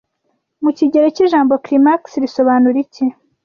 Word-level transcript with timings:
Mu 0.63 0.69
kigereki 0.77 1.19
ijambo 1.27 1.53
climax 1.65 2.01
risobanura 2.21 2.77
iki 2.85 3.03